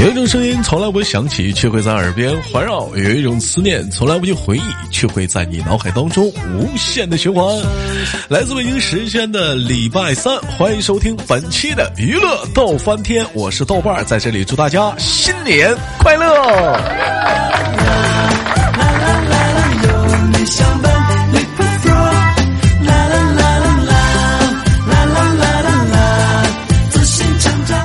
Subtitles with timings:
[0.00, 7.44] 有一种声音从来不会响起，却会在耳边环绕；有一种思念从来不去回忆，却会在你脑海当中无限的循环。
[8.26, 16.80] 来自北京时间的礼拜三，欢迎收听本期的娱乐逗翻天，我是豆瓣，在这里祝大家新年快乐。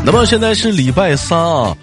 [0.08, 1.76] 那么现在是礼拜三啊，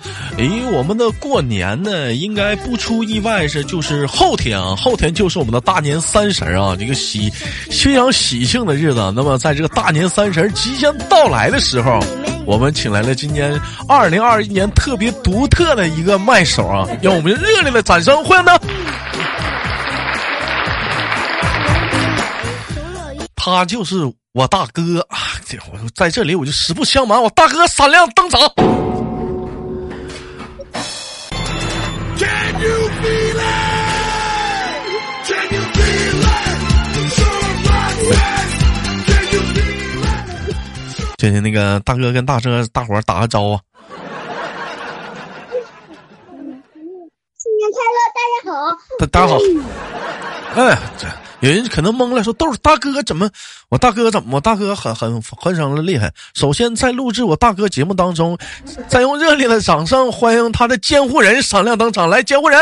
[0.43, 7.31] 哎，我们的过年呢，应该不出意外是就是后天啊，后天就是我们的大年三十啊，这个喜
[7.71, 9.13] 非常喜庆的日子。
[9.15, 12.01] 那么在这个大年三十即将到来的时候，
[12.45, 13.57] 我们请来了今年
[13.89, 18.59] 二零二一年特别独特的一个麦手啊，让我们热烈的掌声欢迎他。
[23.37, 25.19] 他就是我大哥啊！
[25.47, 28.41] 这我在这里我就实不相瞒，我大哥闪亮登场。
[41.23, 43.57] 今天那个大哥跟大车大伙儿打个招呼。
[47.39, 48.51] 新年快乐，大家好。
[48.99, 49.39] 大大家好。
[50.61, 51.07] 哎，这。
[51.39, 53.31] 有人可能懵了，说豆儿大哥怎么？
[53.69, 54.35] 我大哥怎么？
[54.35, 56.13] 我大哥很很很声的厉害。
[56.35, 58.37] 首先在录制我大哥节目当中，
[58.89, 62.11] 再用热烈的掌声欢迎他的监护人闪亮登场。
[62.11, 62.59] 来，监护人，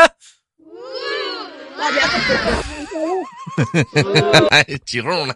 [1.79, 2.01] 大家
[4.51, 5.33] 哎，起哄呢。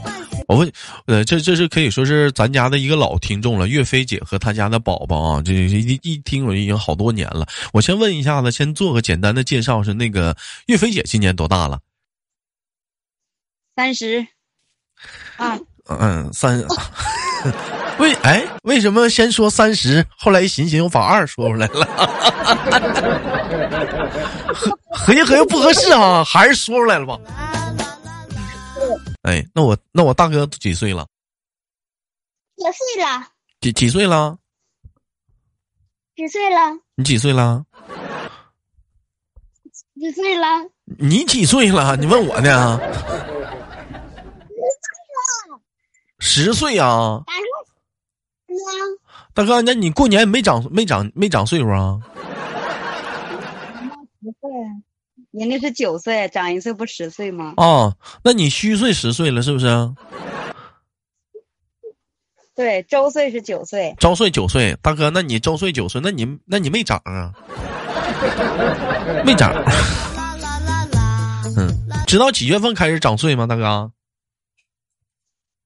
[0.48, 0.72] 我问，
[1.04, 7.46] 呃，这这是可以说是咱家的一个老听众了，岳飞姐和她家的宝宝啊，这一一听我已经好多年了。
[7.74, 10.34] 我先问一下子，先做个简单的介绍，是那个
[10.66, 11.78] 岳飞姐今年多大了？
[13.76, 14.26] 三十。
[15.36, 15.58] 啊。
[15.86, 16.64] 嗯，三。
[18.00, 21.86] 为哎，为什么先说三十，后来一寻寻，我把二说出来了？
[24.90, 27.18] 合计合计不合适啊，还是说出来了吧。
[29.28, 31.06] 哎，那我那我大哥几岁了？
[32.56, 33.28] 几岁了？
[33.60, 34.38] 几几岁了？
[36.16, 36.78] 几岁了？
[36.94, 37.66] 你几岁了？
[40.00, 40.70] 几岁了？
[40.98, 41.94] 你几岁了？
[41.96, 42.80] 你问我呢？
[46.20, 47.22] 十岁啊！
[49.34, 52.00] 大哥，那你过年没长没长没长岁数啊？
[55.38, 55.48] 十岁。
[55.48, 57.54] 人家是九岁，长一岁不十岁吗？
[57.56, 59.66] 哦，那你虚岁十岁了，是不是？
[62.54, 63.94] 对，周岁是九岁。
[64.00, 67.32] 周岁九岁，大哥，那你周岁九岁，那你那你没长啊？
[69.24, 69.52] 没长。
[71.56, 71.68] 嗯，
[72.06, 73.92] 知道几月份开始长岁吗，大哥？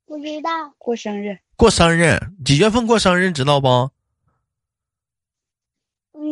[0.07, 0.51] 不知道。
[0.77, 1.39] 过生日。
[1.57, 3.33] 过生日，几月份过生日？
[3.33, 3.91] 知道不？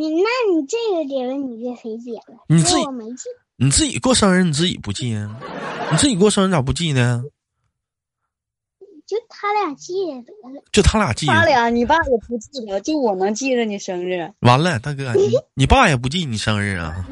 [0.00, 3.24] 你那你这个得问你岳飞姐了，你自己我没记，
[3.56, 5.38] 你自己过生日你自己不记啊？
[5.92, 7.22] 你自己过生日咋不记呢？
[9.06, 11.26] 就他俩记得了，就他俩记。
[11.26, 14.32] 他俩你爸也不记得，就我能记着你生日。
[14.38, 17.06] 完了，大哥，你 你爸也不记你生日啊？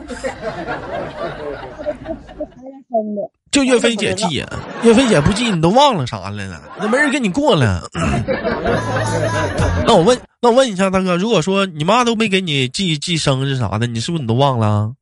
[3.59, 4.49] 就岳飞姐记呀，
[4.85, 6.63] 岳飞姐不记，你都忘了啥了呢？
[6.79, 7.83] 那没人跟你过了。
[9.85, 14.95] 那我问，那我问一下大哥，如果说你妈都没给你记记生日啥的，你是不是你都忘了？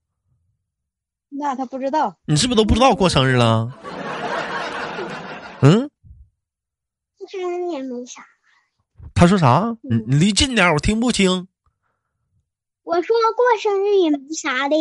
[1.29, 3.71] 那他不知道，你是不是都不知道过生日了？
[5.61, 5.91] 嗯？
[7.31, 8.23] 生日也没啥。
[9.15, 9.77] 他说啥？
[9.83, 11.47] 你你离近点，我听不清。
[12.85, 14.77] 我说过生日也没啥的。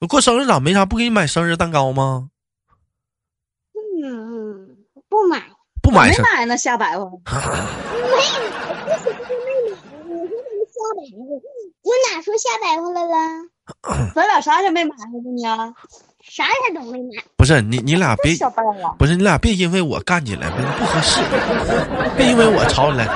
[0.00, 0.84] 我过生日咋没啥？
[0.84, 2.28] 不给你买生日蛋糕吗？
[4.06, 4.68] 嗯，
[5.08, 5.42] 不买，
[5.80, 7.06] 不买没买呢，瞎白话。
[7.06, 7.08] 没，
[8.84, 11.24] 我说没买，我说你瞎白话，
[11.82, 13.16] 我哪说瞎白话了了？
[14.14, 15.02] 咱俩啥也没买着
[15.42, 15.72] 呢，
[16.22, 17.24] 啥也都没买。
[17.38, 18.36] 不是你，你俩别，
[18.98, 21.22] 不是你俩别因为我干起来，不合适，
[22.14, 23.08] 别因为我吵起来。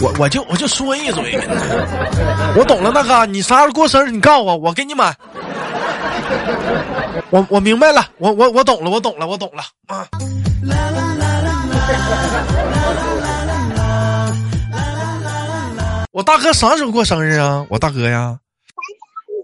[0.00, 1.38] 我我就我就说一嘴，
[2.56, 4.10] 我懂了，大哥，你啥时候过生日？
[4.10, 5.14] 你告诉我，我给你买。
[7.30, 10.08] 我我明白了，我我我懂了，我懂了，我懂了啊！
[16.12, 17.66] 我大哥啥时候过生日啊？
[17.70, 18.38] 我大哥呀，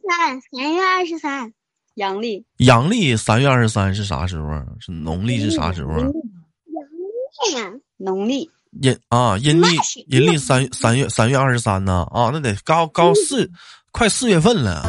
[0.07, 1.53] 三月二十三，三月二十三，
[1.95, 2.45] 阳历。
[2.59, 4.49] 阳历三月二十三是啥时候？
[4.81, 5.93] 是农历是啥时候？
[5.99, 8.51] 阳历呀，农历。
[8.83, 9.67] 阴啊，阴历
[10.09, 13.51] 阴历三三月三月二十三呢啊，那得高高四
[13.93, 14.83] 快四月份了，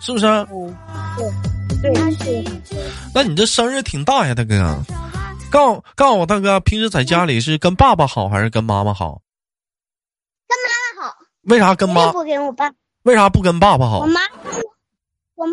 [0.00, 0.26] 是不是？
[1.82, 2.44] 对对，
[3.14, 4.82] 那你这生日挺大呀，大哥，
[5.50, 9.20] 告告诉我大哥，平时在家里是跟爸爸好还是跟妈妈好？
[10.48, 12.10] 跟妈妈好，为啥跟妈？
[12.12, 12.72] 不跟我爸。
[13.02, 14.06] 为啥不跟爸爸好我？
[14.06, 14.20] 妈，
[15.34, 15.52] 我妈，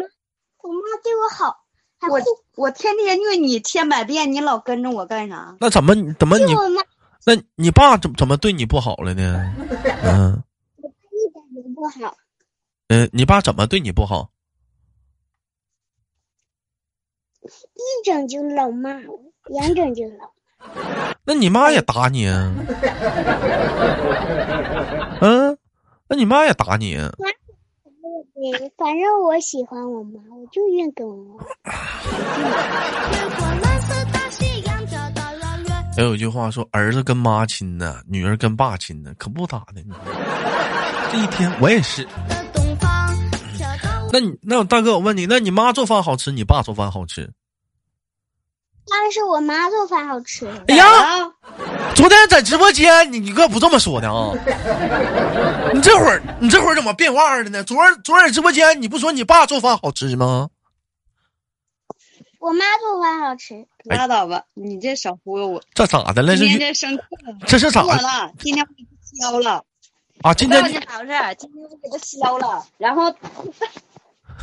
[0.64, 1.66] 我妈对我好，
[2.10, 2.20] 我
[2.56, 5.56] 我天天虐你千百遍，你老跟着我干啥？
[5.60, 6.82] 那怎么怎么你就我妈
[7.26, 9.54] 那你爸怎怎么对你不好了呢？
[10.04, 10.42] 嗯
[10.78, 10.82] 一
[11.34, 12.16] 点都不好。
[12.92, 14.30] 嗯、呃你爸怎么对你不好？
[17.42, 20.30] 一整就老骂我，两整就老。
[21.24, 22.54] 那你妈也打你啊？
[25.22, 25.58] 嗯，
[26.10, 26.98] 那你妈也打你
[28.78, 31.46] 反正我喜欢我妈，我就愿跟我妈。
[35.96, 39.82] 还 有一句话说，儿子跟妈亲呢，女儿跟爸亲呢，可不咋的。
[41.10, 42.06] 这一天我也是。
[44.12, 47.32] 那你那大哥，我问你，那你妈做饭好吃，你爸做饭好吃？
[48.90, 50.48] 当然是我妈做饭好吃。
[50.68, 51.34] 哎呀，啊，
[51.96, 54.34] 昨天在直播间，你你哥不这么说的啊！
[55.74, 57.64] 你这会儿你这会儿怎么变话了呢？
[57.64, 60.50] 昨儿昨儿直播间你不说你爸做饭好吃吗？
[62.40, 65.64] 我妈做饭好吃，拉倒吧，你这少忽悠我。
[65.74, 66.36] 这咋的了？
[66.36, 69.64] 这今天生气了，这是咋我了，今天我给他削了。
[70.24, 70.34] 啊？
[70.34, 71.14] 今天咋回事？
[71.38, 73.16] 今天我给他削了，然后，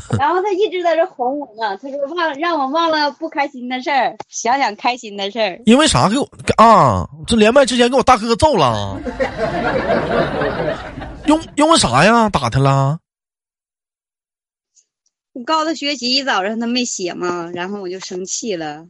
[0.18, 1.76] 然后他一直在这哄我呢。
[1.78, 5.60] 他说忘让我忘了不开心的事儿，想想开心的事儿。
[5.66, 7.08] 因为啥给我啊？
[7.26, 8.98] 这连麦之前给我大哥揍了，
[11.26, 12.28] 用因为啥呀？
[12.30, 12.98] 打他了？
[15.34, 18.84] 我告诉他学习一，早上他没写嘛，然后我就生气了。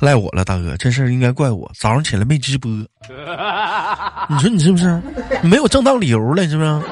[0.00, 1.70] 赖我了，大哥，这事儿应该怪我。
[1.78, 5.00] 早上起来没直播，你说你是不是？
[5.42, 6.82] 没有正当理由了，是不是？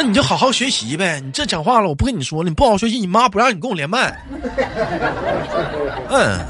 [0.00, 1.20] 那你就好好学习呗。
[1.20, 4.18] 你这讲话了，我不跟你说了，你不好好学习，你妈不让你跟我连麦。
[6.08, 6.40] 嗯，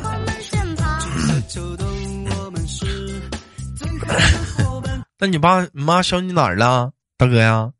[5.18, 7.72] 那你爸你妈想你哪儿了，大哥呀？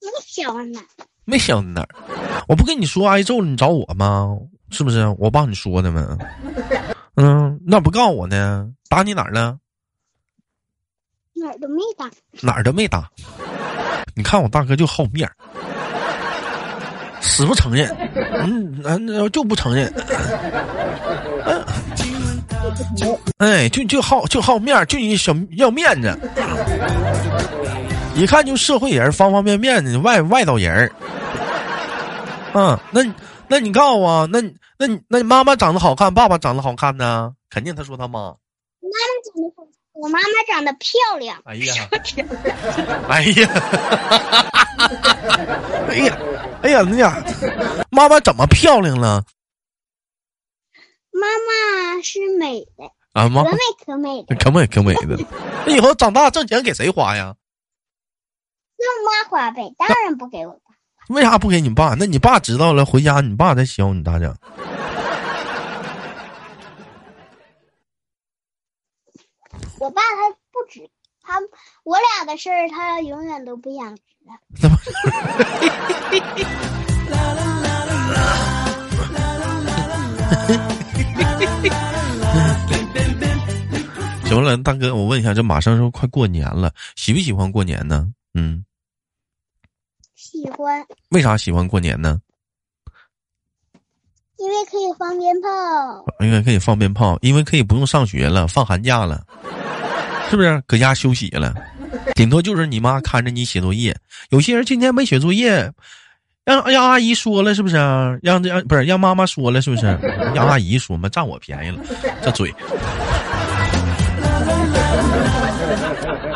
[0.00, 0.80] 没小呢。
[1.24, 1.88] 没想你哪儿？
[2.48, 4.36] 我不跟你说挨揍了，你找我吗？
[4.70, 5.06] 是不是？
[5.20, 6.18] 我帮你说的吗？
[7.14, 8.68] 嗯，那不告诉我呢？
[8.88, 9.56] 打你哪儿了？
[11.34, 12.10] 哪儿都没打。
[12.40, 13.08] 哪儿都没打。
[14.20, 15.32] 你看我大哥就好面儿，
[17.22, 17.88] 死不承认，
[18.34, 19.90] 嗯，嗯就不承认。
[21.46, 21.64] 嗯
[23.38, 26.14] 哎，就就好就好面儿，就你小要面子，
[28.14, 30.92] 一看就社会人，方方面面的外外道人儿。
[32.52, 33.00] 嗯，那
[33.48, 34.42] 那你告诉我，那
[34.76, 37.32] 那那你妈妈长得好看，爸爸长得好看呢？
[37.48, 38.20] 肯定他说他妈。
[38.20, 38.28] 妈
[38.92, 40.88] 妈长得好看，我妈妈长得漂
[41.18, 41.40] 亮。
[41.44, 41.74] 哎呀，
[43.08, 43.48] 哎呀，
[45.88, 46.18] 哎呀，
[46.62, 47.22] 哎呀，那呀，
[47.90, 49.22] 妈妈怎么漂亮了？
[51.12, 55.18] 妈妈是美的，啊，妈可美可美的，可美可美的。
[55.66, 57.34] 那以后长大挣钱给谁花呀？
[58.78, 60.60] 让妈花呗，当然不给我爸。
[61.08, 61.94] 为啥不给你爸？
[61.98, 64.34] 那你爸知道了，回家你爸再削你咋整？
[69.80, 70.88] 我爸他不知，
[71.22, 71.38] 他
[71.84, 74.34] 我俩的事儿他永远都不想知道。
[74.60, 74.76] 怎么，
[84.28, 88.12] 行了，大哥，我问一下，这马上是快过年了，喜不喜欢过年呢？
[88.34, 88.62] 嗯，
[90.14, 92.20] 喜欢，为啥喜欢过年呢？
[94.36, 95.48] 因为可以放鞭炮。
[96.20, 99.26] 因为可以放鞭炮，因为可以不用上学了，放寒假了，
[100.30, 100.62] 是不是？
[100.66, 101.52] 搁家休息了，
[102.14, 103.94] 顶多就是你妈看着你写作业。
[104.30, 105.70] 有些人今天没写作业，
[106.44, 107.76] 让让阿姨说了，是不是？
[108.22, 109.86] 让让不是让妈妈说了，是不是？
[110.34, 111.82] 让阿姨说嘛，占我便宜了，
[112.22, 112.54] 这嘴。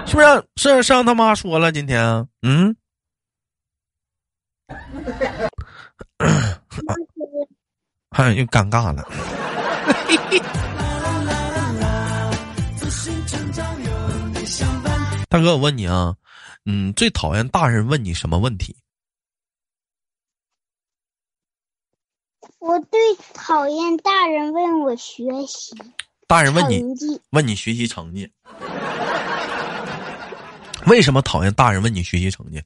[0.07, 0.45] 是不是？
[0.57, 2.75] 是是让他妈说了，今天，嗯，
[8.11, 9.05] 哎， 又尴尬了。
[15.35, 16.17] 大哥，我问你啊，
[16.65, 18.77] 嗯，最讨厌大人问你什么问题？
[22.61, 23.01] 我最
[23.35, 25.75] 讨厌大人问我学习
[26.29, 26.85] 大人问你，
[27.31, 28.31] 问你学习成绩，
[30.87, 32.63] 为什么讨厌大人问你学习成绩？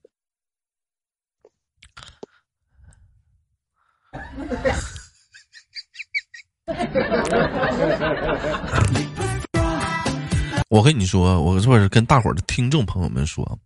[10.68, 13.58] 我跟你说，我说是跟大伙儿的听众朋友们说，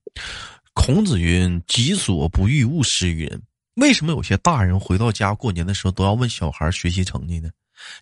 [0.72, 3.42] 孔子云：“己所不欲，勿施于人。”
[3.76, 7.48] 为什么有些大人回到家过年的时候都要问小孩学习成绩呢？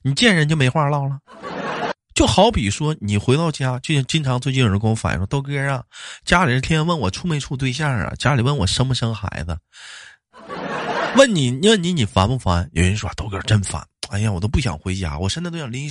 [0.03, 1.19] 你见人就没话唠了。
[2.13, 5.83] 就好比说，你回到家，就经常最近有人跟我反映说，豆哥啊，
[6.27, 9.57] 家里人天天问我处没处对象啊，家里问我生不生孩子，
[11.17, 12.69] 问你问你你烦不烦？
[12.75, 13.83] 有人说豆哥真烦。
[14.11, 15.89] 哎呀，我都不想回家，我现在都想拎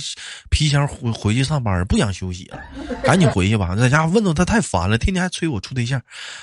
[0.50, 2.62] 皮箱回回去上班，不想休息了，
[3.02, 3.74] 赶紧回去吧。
[3.74, 6.02] 在家问到他太烦了，天天还催我处对象。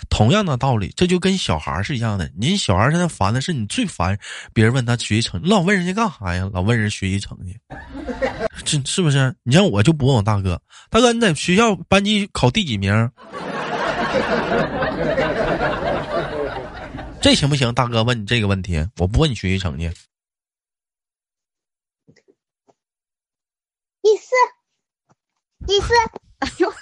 [0.09, 2.31] 同样的道理，这就跟小孩是一样的。
[2.35, 4.17] 您小孩现在烦的是你最烦
[4.53, 6.49] 别人问他学习成绩，老问人家干啥呀？
[6.51, 7.55] 老问人学习成绩，
[8.65, 9.35] 这是不是？
[9.43, 12.91] 你像我就不问我大哥，大哥你在学校班级考第几名？
[17.21, 17.71] 这行不行？
[17.73, 19.91] 大哥问你这个问题，我不问你学习成绩。
[24.01, 24.27] 第四，
[25.67, 25.93] 第四，
[26.39, 26.73] 哎呦，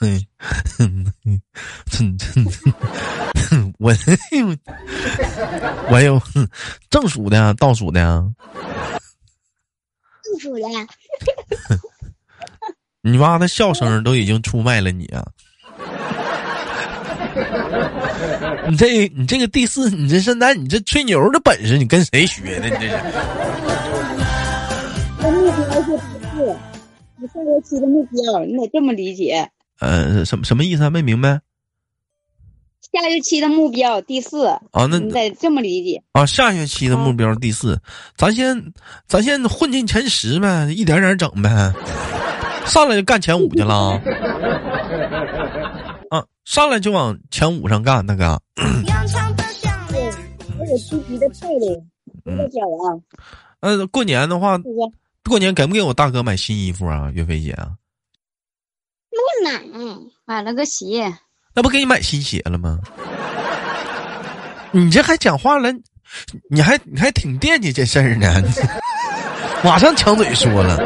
[3.80, 3.92] 我
[5.90, 6.22] 我有
[6.90, 8.24] 正数的，倒数的，
[10.24, 10.64] 正数的。
[13.02, 15.26] 你妈的笑声都已经出卖了你啊！
[18.70, 22.70] 你这你这个第四，你这现在你这吹牛的本事，你跟谁学的？
[22.70, 22.96] 你这是？
[27.28, 29.50] 下学期的目标，你得这么理解。
[29.80, 30.90] 呃，什么什么意思啊？
[30.90, 31.42] 没明白。
[32.94, 36.26] 下学期的目标第四啊，那你得这么理解啊。
[36.26, 37.78] 下学期的目标第四，
[38.16, 38.72] 咱先
[39.06, 41.74] 咱先混进前十呗，一点点整呗。
[42.66, 44.02] 上来就干前五去了。
[46.10, 48.40] 啊，上来就往前五上干，那个。
[50.58, 51.86] 我有积极的态度，
[52.24, 52.96] 不得讲啊。
[53.60, 54.58] 呃，过年的话。
[55.30, 57.72] 过年给不给我大哥买新衣服啊，岳飞姐啊？
[59.12, 59.62] 没买，
[60.26, 61.14] 买了个鞋。
[61.54, 62.80] 那不给你买新鞋了吗？
[64.72, 65.72] 你这还讲话了？
[66.50, 68.42] 你还你还挺惦记这事儿呢？
[69.64, 70.78] 马上抢嘴说了，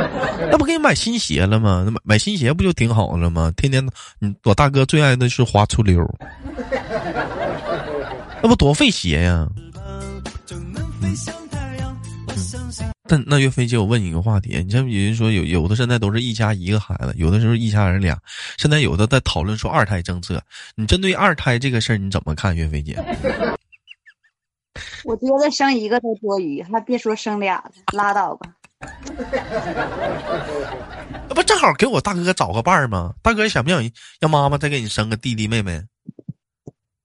[0.51, 1.83] 那不给你买新鞋了吗？
[1.85, 3.51] 那买买新鞋不就挺好了吗？
[3.57, 3.85] 天天，
[4.19, 5.99] 你我大哥最爱的是滑出溜，
[8.41, 9.47] 那不多费鞋呀？
[13.09, 18.17] 那那岳飞姐，我问你一个话题，你像有人说有有的现在都是一家一个孩子，有的时候一家人俩，
[18.57, 20.41] 现在有的在讨论说二胎政策，
[20.75, 22.55] 你针对二胎这个事儿你怎么看？
[22.55, 22.95] 岳飞姐，
[25.05, 28.51] 我觉得生一个都多余，还别说生俩了，拉倒吧。
[31.27, 33.13] 那不正好给我大哥找个伴儿吗？
[33.21, 33.81] 大哥想不想
[34.19, 35.83] 让妈妈再给你生个弟弟妹妹？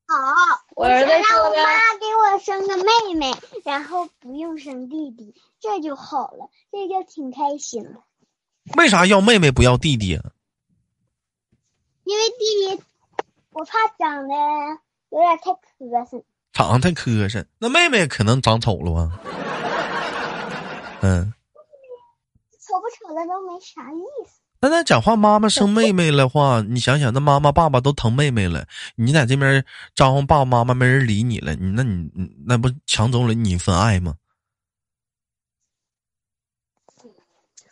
[0.07, 3.33] 好，我儿子让我妈给我生个妹妹，
[3.65, 8.05] 然后不用生弟弟，这就好了，这就挺开心了。
[8.77, 10.33] 为啥要妹妹不要弟弟啊？
[12.03, 12.83] 因为弟弟
[13.53, 14.35] 我怕长得
[15.11, 16.25] 有点太磕碜。
[16.53, 19.21] 长得太磕碜，那妹妹可能长丑了吧？
[21.03, 21.33] 嗯。
[22.61, 24.41] 丑不丑的都没啥意思。
[24.65, 28.67] 那那讲话，妈妈生妹妹的话，你想想，那妈妈爸爸都疼妹妹了，
[28.97, 29.63] 你在这边
[29.95, 32.09] 招呼爸爸妈妈没人理你了，你那你
[32.47, 34.15] 那不抢走了你一份爱吗？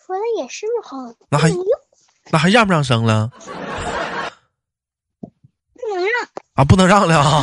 [0.07, 0.99] 说的也是哈，
[1.31, 1.51] 那还
[2.31, 3.31] 那还让不让生了？
[5.73, 6.13] 不能让
[6.53, 7.43] 啊，不能让了啊！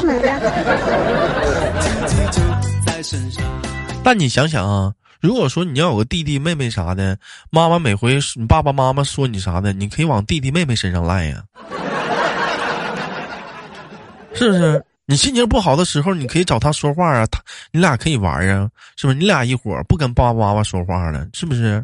[4.03, 4.93] 但 你想想啊。
[5.19, 7.17] 如果说你要有个弟弟妹妹啥的，
[7.49, 11.43] 妈妈每回你爸爸妈妈说你啥的，你可以往弟弟妹妹身上赖呀，
[14.33, 14.83] 是不是？
[15.05, 19.19] 你心情不好的时候，你可以找他说话啊，他你俩可以玩啊，是不是？
[19.19, 21.83] 你俩一伙不跟爸爸妈妈说话了，是不是？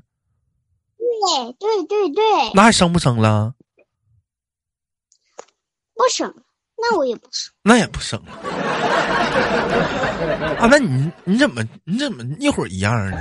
[0.98, 2.24] 对对对对。
[2.54, 3.54] 那还生不生了？
[5.96, 6.34] 不生。
[6.78, 8.22] 那我也不生，那也不生
[10.60, 10.68] 啊！
[10.70, 13.20] 那你你怎么你怎么一会儿一样呢？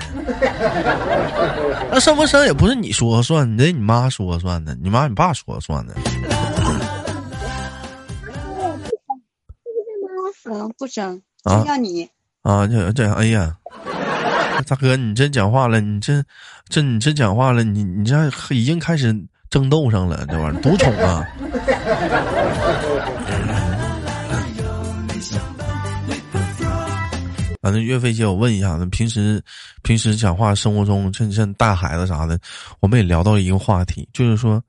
[1.91, 5.95] 那生不生也不是你说了算，你得你妈说了算的，你妈你爸说了算呢。
[10.43, 11.23] 生不生？
[11.45, 12.09] 啊，要你
[12.43, 12.67] 啊！
[12.67, 13.57] 这这哎呀，
[14.67, 16.23] 大哥，你这讲话了，你这
[16.69, 19.15] 这你这讲话了，你你这已经开始
[19.51, 21.27] 争斗上了，这玩意儿独宠啊！
[27.65, 29.43] 反正岳飞姐，我问一下，那，平时
[29.83, 32.39] 平时讲话，生活中像像带孩子啥的，
[32.81, 34.63] 我们也聊到一个话题，就是说，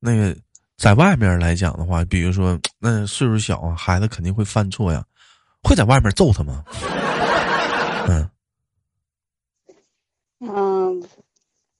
[0.00, 0.36] 那个
[0.76, 5.04] 在外面来讲的话，比如说那岁数小啊，孩子肯定会犯错呀，
[5.62, 6.64] 会在外面揍他吗？
[8.10, 8.28] 嗯
[10.40, 11.08] 嗯，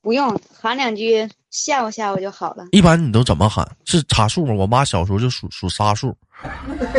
[0.00, 2.68] 不用喊两句吓唬吓唬就好了。
[2.70, 3.68] 一般你都怎么喊？
[3.84, 4.54] 是查数吗？
[4.54, 6.16] 我妈小时候就数数仨数，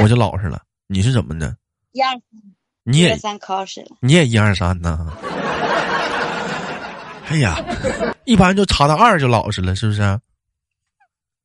[0.02, 0.62] 我就老实了。
[0.88, 1.56] 你是怎么的？
[1.94, 2.12] 一二。
[2.90, 5.12] 你也三考试了，你也一二三呢？
[7.30, 7.58] 哎呀，
[8.24, 10.18] 一般就查到二就老实了，是不是？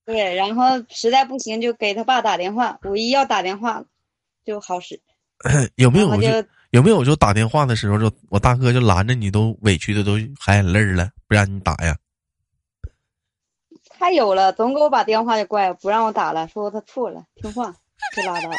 [0.05, 3.83] 对，然后实在不行就给他爸打电话，五一要打电话
[4.45, 5.01] 就好使。
[5.75, 6.29] 有没有就
[6.71, 11.97] 有没有就打电话的时候，就我大哥就拦着你，都委屈的都含眼泪了，不让你打呀？
[13.99, 17.75] 太有了，总给我把电话就挂了，不让我打了，说他错了，听话
[18.15, 18.57] 就拉倒了。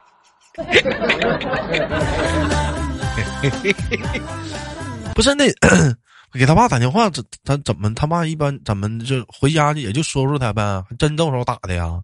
[5.14, 5.46] 不是那
[6.32, 7.10] 给他爸打电话，
[7.44, 10.84] 他怎么他妈一般怎么就回家也就说说他呗？
[10.98, 12.00] 真动手打的呀？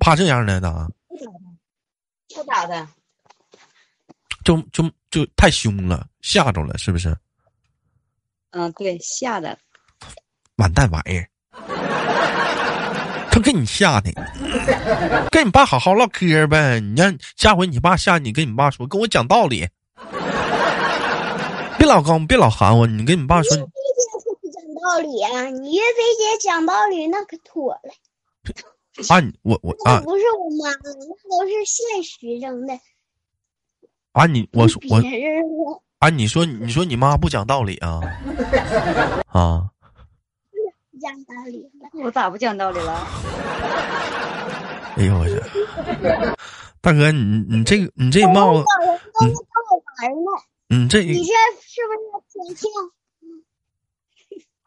[0.00, 0.88] 怕这样的打？
[2.34, 2.86] 不打的，
[4.44, 7.16] 就就就太凶了，吓着了，是不是？
[8.50, 9.56] 嗯，对，吓的。
[10.56, 11.28] 完蛋玩意儿，
[13.30, 14.10] 他给你吓的，
[15.30, 16.80] 跟你爸好好唠嗑呗。
[16.80, 19.66] 你让下回你爸吓你，跟你爸说，跟我讲道理。
[21.78, 23.56] 别老刚，别老喊我，你跟你爸说。
[23.56, 23.68] 岳飞
[24.10, 25.44] 姐不讲道理啊！
[25.50, 27.92] 你岳飞姐讲道理那可妥了。
[29.08, 30.92] 啊，你我我啊，不是我妈，那
[31.30, 32.78] 都是现实中的。
[34.12, 38.00] 啊，你我说我啊，你说你说你妈不讲道理啊？
[39.30, 39.70] 啊。
[41.28, 41.70] 讲道理
[42.02, 43.06] 我咋不讲道理了？
[44.96, 45.38] 哎呦我去！
[46.80, 48.64] 大哥，你你这个你这帽子，
[49.20, 49.34] 你跟
[49.70, 50.30] 我玩呢？
[50.68, 51.98] 你这你这是不是
[52.32, 52.70] 天庆？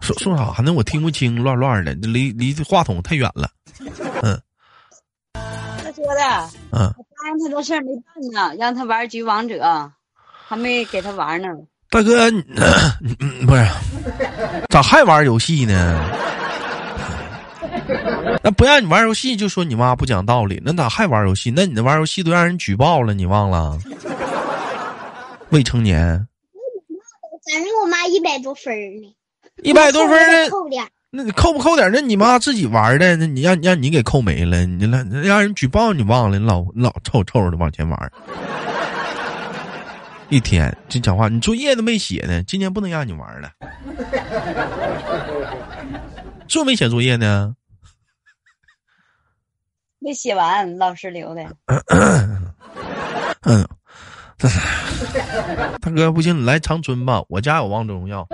[0.02, 0.72] 说说啥呢？
[0.72, 3.50] 我听不清，乱乱的，离离话筒太远了。
[4.22, 4.40] 嗯。
[5.34, 6.50] 他说的。
[6.72, 6.94] 嗯。
[6.96, 9.92] 我答应他的事儿没办呢，让他玩局王者，
[10.48, 11.50] 还没给他玩呢。
[11.90, 12.42] 大哥，你
[13.48, 13.66] 不是
[14.70, 16.08] 咋还玩游戏呢？
[18.44, 20.62] 那不让你玩游戏，就说你妈不讲道理。
[20.64, 21.52] 那咋还玩游戏？
[21.56, 23.78] 那你那玩游戏都让人举报了，你忘了？
[25.50, 26.28] 未成年。
[27.52, 29.16] 反正我妈一百多分呢。
[29.64, 30.88] 一百多分扣点。
[31.10, 31.92] 那你扣不扣点？
[31.92, 36.40] 那你妈自己玩的，那你让让你给扣没了，你让让人举报你忘了？
[36.40, 38.12] 你老老臭臭的往前玩。
[40.30, 43.50] 一天就讲话，你作业都没写呢，今天不能让你玩了。
[46.48, 47.54] 做没写作业呢？
[50.04, 51.44] 没写完，老师留的。
[53.46, 53.68] 嗯，
[55.80, 58.28] 大哥不行，你来长春吧，我家有王者荣耀。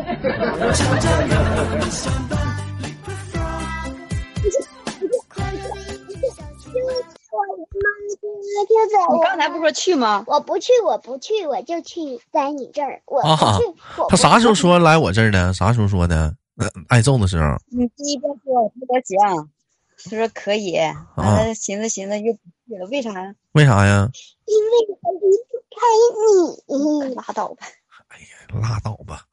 [9.09, 10.23] 你刚才不说去吗？
[10.25, 13.01] 我不去，我不去，我就去在你这儿。
[13.05, 13.65] 我不去。
[14.07, 15.53] 他啥时候说来我这儿呢？
[15.53, 16.33] 啥时候说的？
[16.87, 17.57] 挨揍的时候。
[17.69, 19.17] 你第一个说不得行，
[20.03, 20.77] 他说可以。
[21.15, 21.53] 完了。
[21.53, 23.33] 寻思寻思又不去了，为啥呀？
[23.53, 24.09] 为啥呀？
[24.45, 25.77] 因为我离不开
[27.09, 27.15] 你。
[27.15, 27.65] 拉倒吧。
[28.09, 28.27] 哎呀，
[28.61, 29.25] 拉倒吧。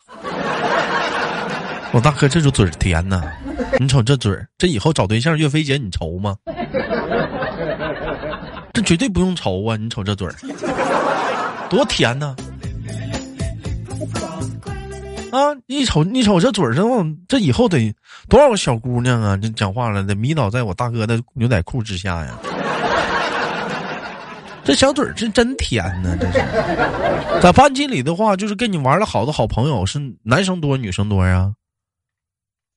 [1.93, 3.23] 我大哥这就嘴甜呐！
[3.79, 6.37] 你瞅这嘴这以后找对象，岳飞姐你愁吗？
[8.73, 9.77] 这绝对不用愁啊！
[9.77, 10.35] 你瞅这嘴儿，
[11.71, 12.35] 多甜呐！
[15.35, 16.83] 啊，一瞅你瞅这嘴儿，这
[17.27, 17.93] 这以后得
[18.29, 19.37] 多少个小姑娘啊？
[19.37, 22.39] 这讲话了，得迷倒在我大哥的牛仔裤之下呀！
[24.63, 26.39] 这小嘴儿是真甜呢，这是。
[27.43, 31.53] 在班级里的话，就是跟你玩的好的好朋友是男生多女生多呀？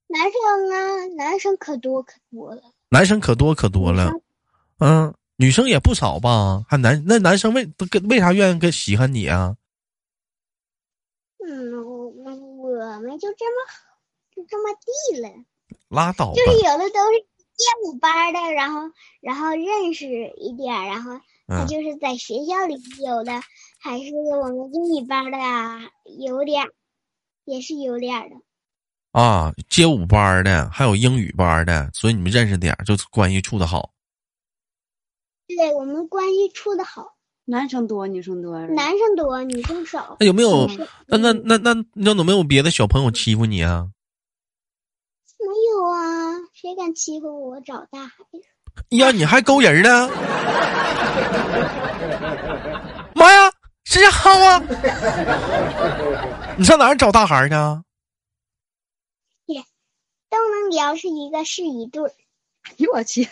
[0.07, 0.31] 男生
[0.73, 2.61] 啊，男生可多可多了。
[2.89, 4.11] 男生可多可多了，
[4.79, 5.13] 嗯。
[5.39, 6.63] 女生也不少吧？
[6.67, 9.53] 还男那男生为跟为啥愿意跟喜欢你啊？
[11.47, 11.86] 嗯，
[12.97, 13.71] 我我们就这么
[14.35, 15.29] 就这么地了。
[15.87, 16.33] 拉倒吧。
[16.33, 17.19] 就是有的都是
[17.55, 20.05] 街舞班的，然后然后认识
[20.35, 23.41] 一点，然后他就是在学校里有的，
[23.79, 26.65] 还是我们英语班的啊，有点
[27.45, 28.35] 也是有点的。
[29.11, 33.93] 啊，街舞班的还有英语班的，所以你们认识点，就关系处的好。
[35.47, 37.15] 对我们关系处的好，
[37.49, 40.17] 男生多女生多，男生多女生少。
[40.19, 40.67] 那有没有？
[41.07, 43.87] 那那那那那有没有别的小朋友欺负你啊？
[45.39, 47.61] 没有啊，谁敢欺负我？
[47.61, 48.97] 找大孩子。
[48.97, 50.09] 呀，你还勾人呢？
[53.15, 53.49] 妈呀，
[53.85, 54.61] 这样啊！
[56.57, 57.55] 你上哪儿找大孩去？
[59.45, 59.63] 也
[60.29, 62.03] 都能聊是一个是一对。
[62.63, 63.25] 哎呦我去！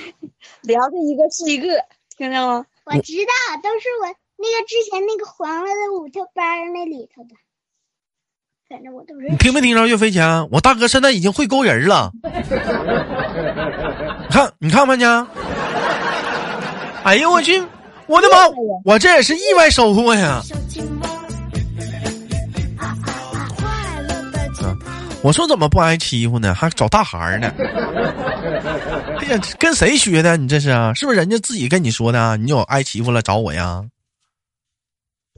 [0.62, 1.68] 聊的一个是一个，
[2.16, 2.64] 听见吗？
[2.84, 7.36] 我知道，都是我那个之前那个黄了的五条班那里头的，
[8.68, 9.28] 反正我都是。
[9.28, 10.48] 你听没听着岳飞强？
[10.50, 12.10] 我大哥现在已经会勾人了。
[12.22, 12.28] 你
[14.30, 15.04] 看，你看看去？
[17.04, 17.62] 哎呦我去！
[18.06, 18.36] 我的妈！
[18.84, 20.40] 我这也是意外收获呀。
[25.24, 26.52] 我说怎么不挨欺负呢？
[26.54, 27.48] 还找大孩儿呢？
[29.20, 30.36] 哎呀，跟谁学的？
[30.36, 30.92] 你这是啊？
[30.94, 32.36] 是不是人家自己跟你说的？
[32.38, 33.84] 你有挨欺负了找我呀？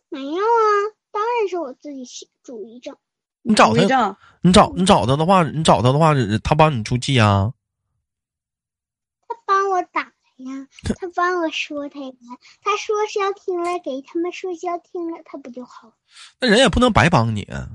[0.08, 0.64] 没有啊，
[1.12, 2.04] 当然是我自己
[2.42, 2.96] 主意正。
[3.42, 7.52] 你找他，你找你找他的话，你找他的话，他帮你出气啊？
[9.28, 10.66] 他帮我打呀，
[10.98, 12.10] 他帮我说他呀，
[12.62, 15.92] 他说是要听了，给他们说是要听了，他不就好？
[16.40, 17.68] 那人也不能白帮你啊，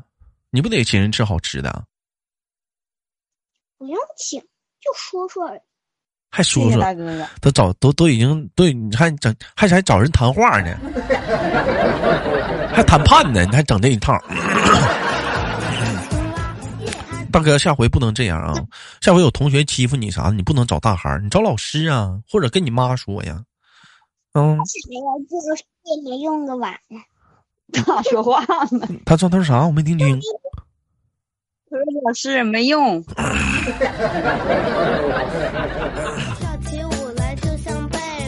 [0.50, 1.86] 你不得请人吃好吃的？
[3.80, 5.60] 不用请，就说说而已。
[6.30, 10.78] 还说说，大哥哥，都找都都已经对，你还整还还找人谈话呢，
[12.72, 14.15] 还谈判呢，你还整这一套。
[17.32, 18.54] 大哥，下回不能这样啊！
[19.02, 23.42] 下回有同学欺负你啥的，你不能找大孩儿，你找老师啊，或者跟你妈说呀。
[24.34, 24.58] 嗯。
[24.65, 25.08] 谁呀？
[25.30, 25.56] 这个
[25.96, 27.00] 也没用个碗呢。
[27.86, 28.88] 咋说话呢？
[29.06, 29.65] 他说他说啥？
[29.65, 30.20] 我没听清。
[31.69, 33.03] 他说老师没用。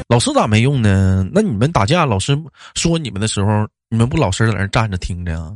[0.08, 1.26] 老师咋没用呢？
[1.34, 2.38] 那你们打架，老师
[2.76, 5.54] 说你们的时候，你们不老实在那站着听着啊？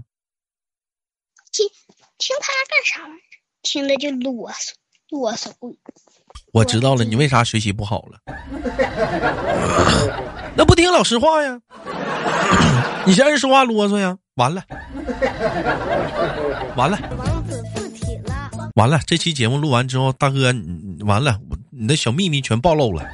[1.51, 1.67] 听
[2.17, 3.19] 听他干啥玩意儿？
[3.63, 4.71] 听着就啰嗦
[5.09, 5.51] 啰嗦。
[6.53, 8.17] 我知道了，你为啥学习不好了？
[10.55, 11.59] 那不听老师话呀？
[13.05, 14.17] 你嫌人说话啰嗦呀？
[14.35, 14.63] 完了，
[16.77, 16.97] 完了，
[18.75, 18.99] 完了！
[19.07, 21.39] 这期节目录完之后，大哥，你完了，
[21.71, 23.03] 你的小秘密全暴露了。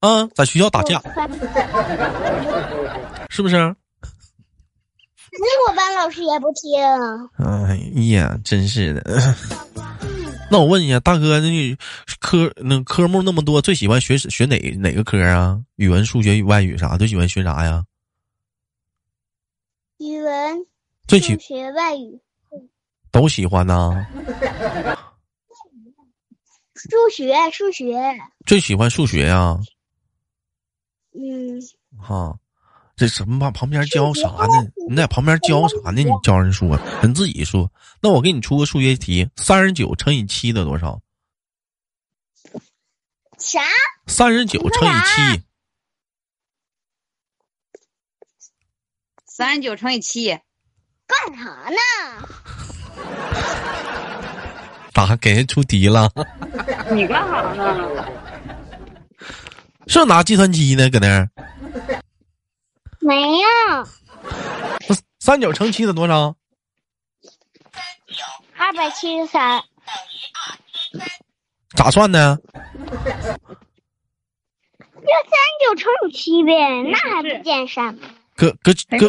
[0.00, 1.00] 啊，在学校打架，
[3.30, 3.56] 是不是？
[5.38, 6.78] 那我班老师也不听。
[7.38, 7.76] 哎
[8.12, 9.34] 呀，真是的。
[10.50, 11.74] 那我问一下，大哥，那
[12.20, 15.58] 科那科目那么多，最喜欢学学哪哪个科啊？
[15.76, 16.98] 语文、数学、外语啥？
[16.98, 17.82] 最喜欢学啥呀？
[19.98, 20.66] 语文、
[21.08, 22.20] 最喜学外语
[23.10, 24.06] 都喜欢呐。
[26.74, 27.96] 数学，数学
[28.44, 29.58] 最喜欢数学呀。
[31.14, 31.58] 嗯。
[31.98, 32.38] 哈。
[32.94, 33.38] 这什么？
[33.38, 34.70] 旁旁边教啥呢？
[34.88, 36.02] 你在旁边教啥呢？
[36.02, 37.70] 你教人说，人自己说。
[38.00, 41.00] 那我给你出个数学题：三十九乘以七得多少？
[43.38, 43.60] 啥？
[44.06, 45.45] 三十九乘以七。
[49.36, 50.30] 三十九乘以七。
[51.06, 51.76] 干啥呢？
[54.94, 56.10] 咋给人出题了？
[56.90, 58.06] 你干啥呢？
[59.88, 60.88] 是拿计算机呢？
[60.88, 61.28] 搁那儿。
[62.98, 63.46] 没有。
[65.20, 66.34] 三九乘七得多少？
[68.56, 69.62] 二百七十三。
[71.76, 72.36] 咋算的？
[72.38, 72.88] 就
[75.04, 77.98] 三九乘以七呗，那还不见山
[78.36, 79.08] 搁搁搁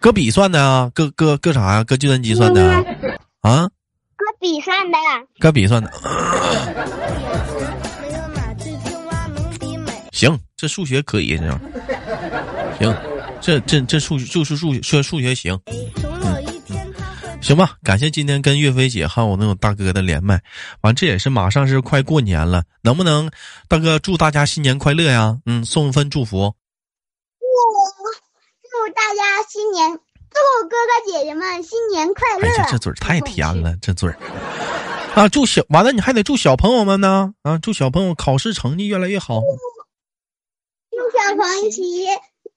[0.00, 0.90] 搁笔算的啊？
[0.94, 1.84] 搁搁搁啥呀？
[1.84, 2.62] 搁计算机算的
[3.40, 3.68] 啊？
[4.16, 4.98] 搁笔算的。
[5.38, 5.90] 搁笔算的。
[10.12, 11.60] 行，这数学可以是吧？
[12.78, 12.96] 行。
[13.40, 15.56] 这这这数就是数学数学行，
[17.40, 17.76] 行吧？
[17.84, 20.42] 感谢今天跟岳飞姐还有那种大哥的连麦，
[20.80, 23.30] 完这也是马上是快过年了，能不能
[23.68, 25.38] 大哥祝大家新年快乐呀？
[25.46, 26.52] 嗯，送一份祝福。
[28.98, 32.48] 大家新年，祝哥哥姐姐们新年快乐。
[32.48, 34.18] 哎呀，这嘴太甜了，这嘴儿
[35.14, 35.28] 啊！
[35.28, 37.58] 祝小完了，你还得祝小朋友们呢啊！
[37.62, 39.40] 祝小朋友考试成绩越来越好。
[40.90, 41.82] 祝小朋友起。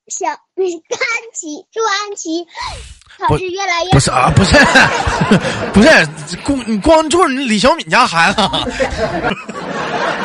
[0.08, 0.36] 小安
[1.34, 2.46] 琪，祝安琪
[3.18, 4.58] 考试越来越不是啊，不是，
[5.72, 5.88] 不是
[6.44, 8.42] 光你光祝你李小敏家孩子，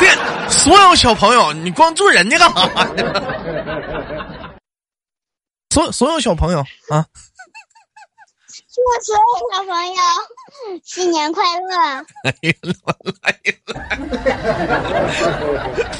[0.00, 0.08] 对
[0.48, 2.84] 所有小朋友，你光祝人家干啥？
[5.76, 7.04] 所所有小朋友啊，
[8.72, 9.20] 祝所有
[9.52, 10.00] 小朋友
[10.82, 11.76] 新年快乐！
[12.24, 12.54] 哎呀，
[13.20, 13.74] 来了，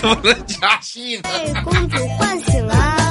[0.00, 1.22] 怎么加戏呢？
[1.24, 3.05] 被公主唤醒了。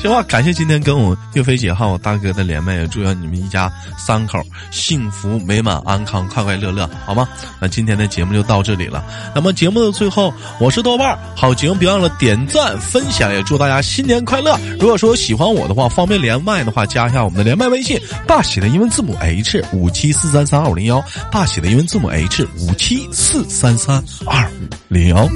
[0.00, 7.28] 行吧，感谢今天跟我岳飞姐还有我大哥的连麦，也祝愿你们一家三口幸福美满、安康、快快乐乐，好吗？
[7.60, 9.04] 那今天的节目就到这里了。
[9.34, 14.58] 那么节目的最后，我是豆瓣，好节目别忘了点赞分享，也祝大家新年快乐。
[14.80, 25.28] 如果说喜欢我的话，方便连麦的话，加一下我们的连麦微信，大写的英文字母 H 五七四三三二五零幺，大写的英文字母 H 五七四三三二五零幺。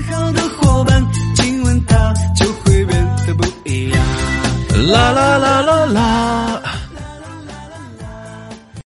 [4.87, 6.74] 啦啦啦啦啦。